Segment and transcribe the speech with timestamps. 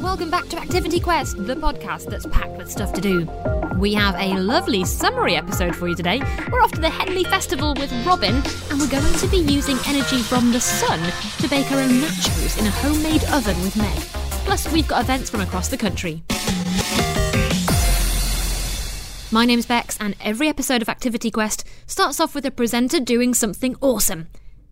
[0.00, 3.28] and welcome back to Activity Quest, the podcast that's packed with stuff to do.
[3.76, 6.22] We have a lovely summary episode for you today.
[6.50, 8.36] We're off to the Henley Festival with Robin,
[8.70, 11.00] and we're going to be using energy from the sun
[11.40, 13.98] to bake our own nachos in a homemade oven with Meg.
[14.46, 16.22] Plus, we've got events from across the country.
[19.30, 23.34] My name's Bex, and every episode of Activity Quest starts off with a presenter doing
[23.34, 24.28] something awesome.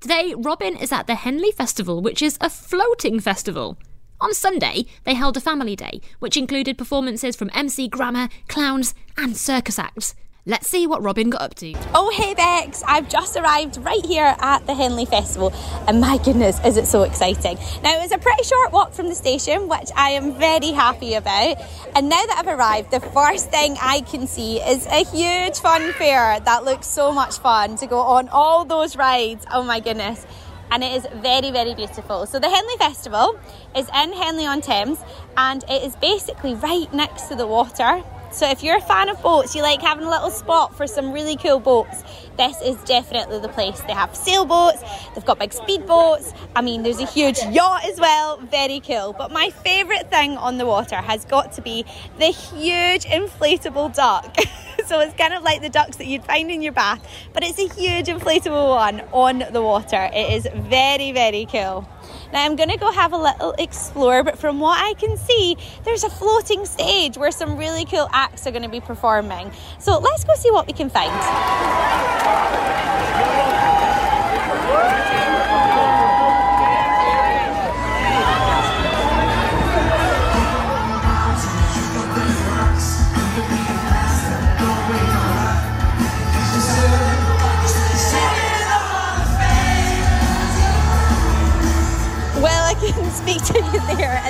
[0.00, 3.76] Today, Robin is at the Henley Festival, which is a floating festival.
[4.22, 9.34] On Sunday, they held a family day, which included performances from MC Grammar, clowns, and
[9.34, 10.14] circus acts.
[10.44, 11.72] Let's see what Robin got up to.
[11.94, 15.54] Oh, hey Bex, I've just arrived right here at the Henley Festival,
[15.88, 17.56] and my goodness, is it so exciting!
[17.82, 21.14] Now, it was a pretty short walk from the station, which I am very happy
[21.14, 21.56] about.
[21.94, 25.92] And now that I've arrived, the first thing I can see is a huge fun
[25.94, 29.46] fair that looks so much fun to go on all those rides.
[29.50, 30.26] Oh my goodness
[30.70, 32.26] and it is very, very beautiful.
[32.26, 33.38] So, the Henley Festival
[33.76, 34.98] is in Henley on Thames
[35.36, 38.02] and it is basically right next to the water.
[38.32, 41.12] So if you're a fan of boats, you like having a little spot for some
[41.12, 42.04] really cool boats,
[42.36, 43.80] this is definitely the place.
[43.80, 44.80] They have sailboats,
[45.14, 46.32] they've got big speedboats.
[46.54, 49.14] I mean, there's a huge yacht as well, very cool.
[49.18, 51.84] But my favourite thing on the water has got to be
[52.18, 54.36] the huge inflatable duck.
[54.90, 57.00] so it's kind of like the ducks that you'd find in your bath,
[57.32, 60.10] but it's a huge inflatable one on the water.
[60.12, 61.88] It is very, very cool.
[62.32, 65.56] Now I'm going to go have a little explore, but from what I can see,
[65.84, 69.52] there's a floating stage where some really cool acts are going to be performing.
[69.78, 71.12] So let's go see what we can find.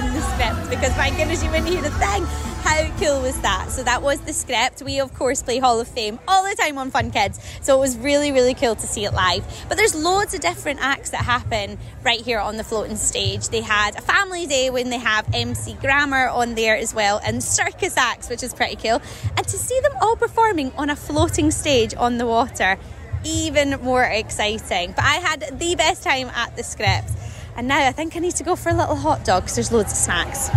[0.00, 2.24] In the Script because my goodness, you wouldn't hear a thing.
[2.64, 3.70] How cool was that?
[3.70, 4.80] So that was the Script.
[4.82, 7.80] We of course play Hall of Fame all the time on Fun Kids, so it
[7.80, 9.44] was really, really cool to see it live.
[9.68, 13.50] But there's loads of different acts that happen right here on the floating stage.
[13.50, 17.42] They had a family day when they have MC Grammar on there as well, and
[17.42, 19.02] circus acts, which is pretty cool.
[19.36, 22.78] And to see them all performing on a floating stage on the water
[23.22, 24.92] even more exciting.
[24.92, 27.10] But I had the best time at the Script.
[27.56, 29.72] And now I think I need to go for a little hot dog because there's
[29.72, 30.48] loads of snacks.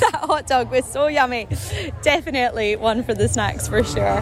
[0.00, 1.48] that hot dog was so yummy.
[2.02, 4.20] Definitely one for the snacks for sure.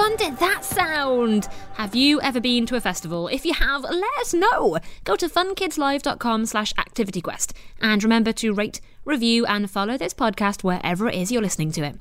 [0.00, 1.46] Fun did that sound?
[1.74, 3.28] Have you ever been to a festival?
[3.28, 4.78] If you have, let us know.
[5.04, 7.52] Go to funkidslive.com slash activityquest
[7.82, 11.82] and remember to rate, review and follow this podcast wherever it is you're listening to
[11.82, 11.96] it.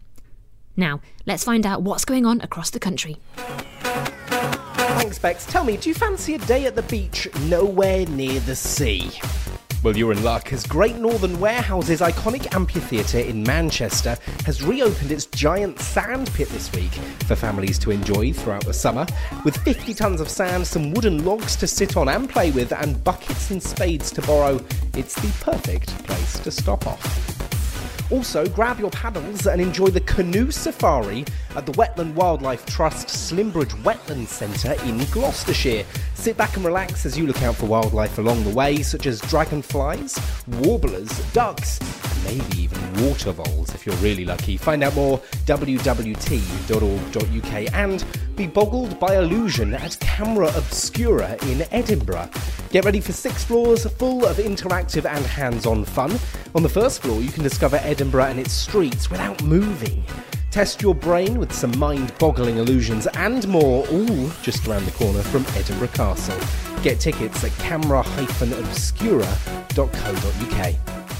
[0.77, 3.17] Now, let's find out what's going on across the country.
[3.35, 5.45] Thanks, Bex.
[5.45, 9.11] Tell me, do you fancy a day at the beach nowhere near the sea?
[9.81, 15.25] Well, you're in luck, as Great Northern Warehouse's iconic amphitheatre in Manchester has reopened its
[15.27, 16.91] giant sand pit this week
[17.27, 19.05] for families to enjoy throughout the summer.
[19.45, 23.01] With 50 tonnes of sand, some wooden logs to sit on and play with, and
[23.05, 24.59] buckets and spades to borrow,
[24.97, 27.39] it's the perfect place to stop off.
[28.11, 31.23] Also, grab your paddles and enjoy the canoe safari
[31.55, 35.85] at the Wetland Wildlife Trust Slimbridge Wetland Centre in Gloucestershire.
[36.19, 39.21] Sit back and relax as you look out for wildlife along the way, such as
[39.21, 41.79] dragonflies, warblers, ducks,
[42.25, 44.57] maybe even water voles if you're really lucky.
[44.57, 46.13] Find out more wwt.org.uk
[47.73, 48.03] and
[48.35, 52.29] be boggled by illusion at Camera Obscura in Edinburgh.
[52.69, 56.19] Get ready for six floors full of interactive and hands on fun.
[56.53, 60.03] On the first floor, you can discover Edinburgh and its streets without moving.
[60.51, 65.21] Test your brain with some mind boggling illusions and more, all just around the corner
[65.21, 66.39] from Edinburgh Castle.
[66.81, 69.29] Get tickets at camera obscura.co.uk.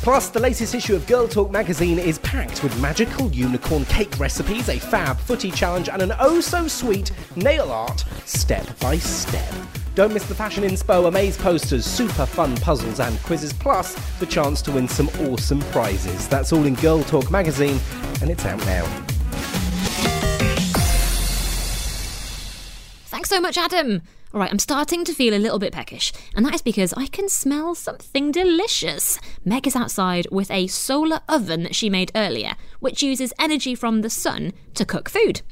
[0.01, 4.69] Plus, the latest issue of Girl Talk magazine is packed with magical unicorn cake recipes,
[4.69, 9.53] a fab footy challenge, and an oh so sweet nail art step by step.
[9.93, 14.61] Don't miss the fashion inspo, amaze posters, super fun puzzles and quizzes, plus the chance
[14.63, 16.27] to win some awesome prizes.
[16.29, 17.79] That's all in Girl Talk magazine,
[18.21, 19.08] and it's out now.
[23.29, 24.01] So much, Adam.
[24.33, 27.05] All right, I'm starting to feel a little bit peckish, and that is because I
[27.05, 29.19] can smell something delicious.
[29.45, 34.01] Meg is outside with a solar oven that she made earlier, which uses energy from
[34.01, 35.43] the sun to cook food.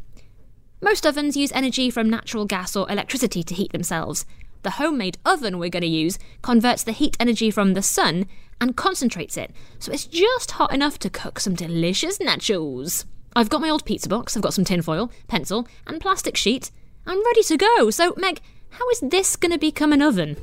[0.81, 4.25] Most ovens use energy from natural gas or electricity to heat themselves,
[4.63, 8.25] The homemade oven we're going to use converts the heat energy from the sun
[8.59, 13.05] and concentrates it, so it's just hot enough to cook some delicious nachos.
[13.35, 16.71] I've got my old pizza box, I've got some tinfoil, pencil, and plastic sheet.
[17.09, 17.89] I'm ready to go.
[17.89, 20.35] So, Meg, how is this going to become an oven?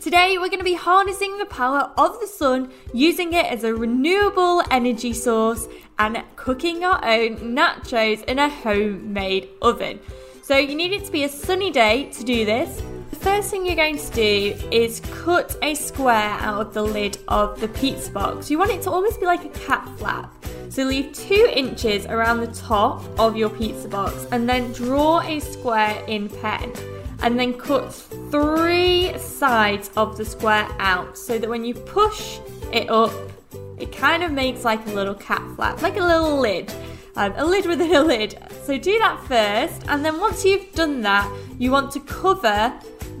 [0.00, 3.74] Today, we're going to be harnessing the power of the sun, using it as a
[3.74, 5.68] renewable energy source,
[5.98, 10.00] and cooking our own nachos in a homemade oven.
[10.42, 12.82] So, you need it to be a sunny day to do this.
[13.10, 17.18] The first thing you're going to do is cut a square out of the lid
[17.28, 18.50] of the pizza box.
[18.50, 20.33] You want it to almost be like a cat flap.
[20.74, 25.38] So leave two inches around the top of your pizza box and then draw a
[25.38, 26.72] square in pen
[27.22, 27.92] and then cut
[28.32, 32.40] three sides of the square out so that when you push
[32.72, 33.12] it up,
[33.78, 36.74] it kind of makes like a little cat flap, like a little lid.
[37.14, 38.36] Um, a lid within a lid.
[38.64, 42.72] So do that first, and then once you've done that, you want to cover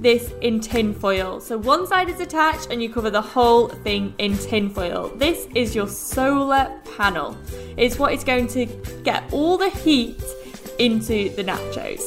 [0.04, 1.40] this in tin foil.
[1.40, 5.08] So one side is attached and you cover the whole thing in tin foil.
[5.16, 7.36] This is your solar panel.
[7.78, 8.66] It's what is going to
[9.02, 10.22] get all the heat
[10.78, 12.02] into the nachos.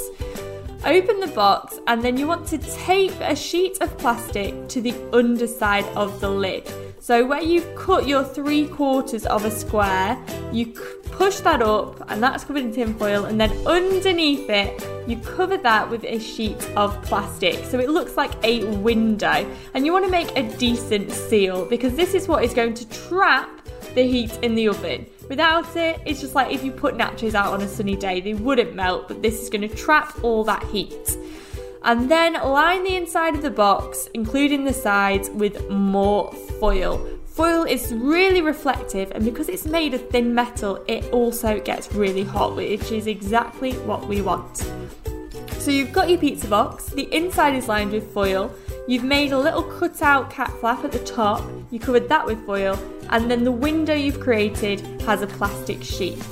[0.85, 4.93] Open the box and then you want to tape a sheet of plastic to the
[5.11, 6.71] underside of the lid.
[7.07, 10.21] So where you've cut your three quarters of a square,
[10.51, 10.65] you
[11.05, 15.55] push that up and that's covered in tin foil and then underneath it you cover
[15.55, 17.63] that with a sheet of plastic.
[17.63, 21.95] So it looks like a window and you want to make a decent seal because
[21.95, 23.61] this is what is going to trap
[23.95, 25.05] the heat in the oven.
[25.29, 28.33] Without it it's just like if you put nachos out on a sunny day they
[28.33, 31.15] wouldn't melt but this is going to trap all that heat
[31.87, 37.03] and then line the inside of the box including the sides with more foil.
[37.25, 42.23] Foil is really reflective, and because it's made of thin metal, it also gets really
[42.23, 44.57] hot, which is exactly what we want.
[45.59, 48.51] So you've got your pizza box, the inside is lined with foil,
[48.87, 52.77] you've made a little cutout cat flap at the top, you covered that with foil,
[53.11, 56.23] and then the window you've created has a plastic sheet.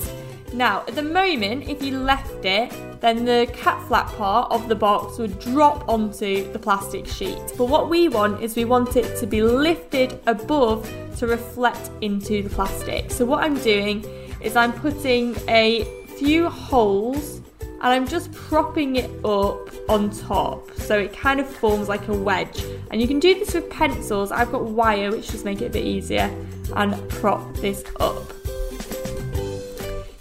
[0.55, 2.71] Now, at the moment, if you left it,
[3.01, 7.41] then the cat flap part of the box would drop onto the plastic sheet.
[7.57, 12.41] But what we want is we want it to be lifted above to reflect into
[12.41, 13.11] the plastic.
[13.11, 14.05] So what I'm doing
[14.39, 15.83] is I'm putting a
[16.17, 21.89] few holes and I'm just propping it up on top so it kind of forms
[21.89, 22.63] like a wedge.
[22.91, 24.31] And you can do this with pencils.
[24.31, 26.33] I've got wire which just make it a bit easier
[26.77, 28.44] and prop this up.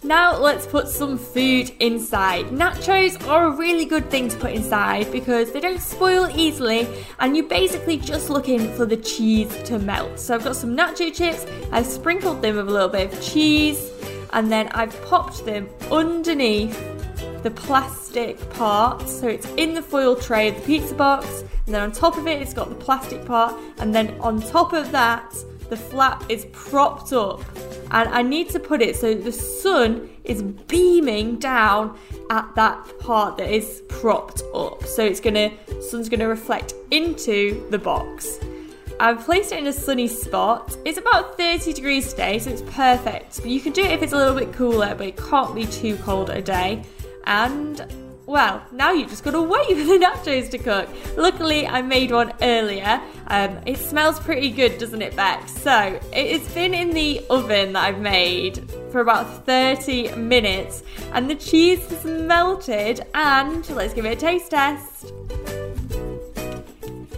[0.04, 2.48] Now let's put some food inside.
[2.48, 6.86] Nachos are a really good thing to put inside because they don't spoil easily
[7.20, 10.20] and you're basically just looking for the cheese to melt.
[10.20, 13.90] So I've got some nacho chips, I've sprinkled them with a little bit of cheese
[14.34, 16.78] and then I've popped them underneath
[17.42, 19.08] the plastic part.
[19.08, 22.26] So it's in the foil tray of the pizza box and then on top of
[22.26, 25.34] it it's got the plastic part and then on top of that
[25.70, 27.42] the flap is propped up
[27.90, 31.98] and I need to put it so the sun is beaming down
[32.30, 35.50] at that part that is propped up so it's gonna
[35.80, 38.38] sun's gonna reflect into the box
[39.00, 40.76] I've placed it in a sunny spot.
[40.84, 43.44] It's about 30 degrees today, so it's perfect.
[43.44, 45.96] You can do it if it's a little bit cooler, but it can't be too
[45.96, 46.84] cold a day.
[47.26, 47.84] And
[48.26, 50.88] well, now you've just got to wait for the nachos to cook.
[51.16, 53.00] Luckily, I made one earlier.
[53.26, 55.46] Um, it smells pretty good, doesn't it, Beck?
[55.48, 61.34] So, it's been in the oven that I've made for about 30 minutes, and the
[61.34, 63.04] cheese has melted.
[63.14, 65.12] And let's give it a taste test.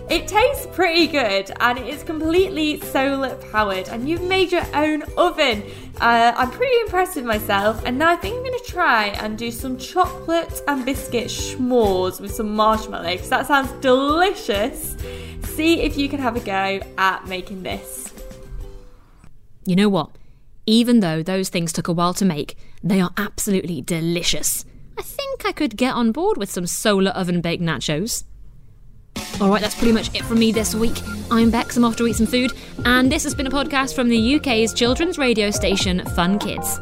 [0.08, 5.02] It tastes pretty good and it is completely solar powered, and you've made your own
[5.16, 5.64] oven.
[5.98, 9.38] Uh, I'm pretty impressed with myself, and now I think I'm going to try and
[9.38, 13.30] do some chocolate and biscuit s'mores with some marshmallows.
[13.30, 14.94] That sounds delicious.
[15.42, 18.12] See if you can have a go at making this.
[19.64, 20.10] You know what?
[20.66, 24.66] Even though those things took a while to make, they are absolutely delicious.
[24.98, 28.24] I think I could get on board with some solar oven baked nachos.
[29.38, 30.96] Alright, that's pretty much it from me this week.
[31.30, 32.52] I'm Bex, I'm off to eat some food,
[32.86, 36.80] and this has been a podcast from the UK's children's radio station Fun Kids.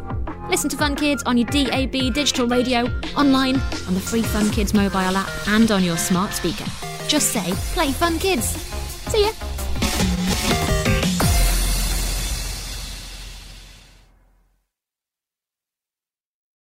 [0.49, 4.73] Listen to Fun Kids on your DAB digital radio, online, on the free Fun Kids
[4.73, 6.67] mobile app, and on your smart speaker.
[7.09, 8.45] Just say, play Fun Kids.
[9.11, 9.54] See ya!